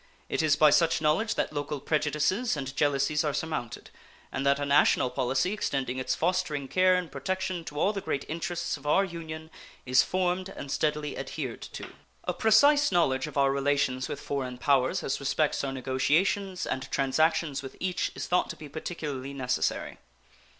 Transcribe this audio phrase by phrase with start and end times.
[0.29, 3.91] It is by such knowledge that local prejudices and jealousies are surmounted,
[4.31, 8.25] and that a national policy extending its fostering care and protection to all the great
[8.27, 9.51] interests of our Union,
[9.85, 11.87] is formed and steadily adhered to.
[12.23, 17.61] A precise knowledge of our relations with foreign powers as respects our negotiations and transactions
[17.61, 19.99] with each is thought to be particularly necessary.